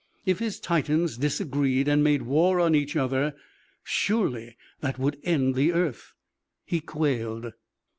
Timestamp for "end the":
5.21-5.73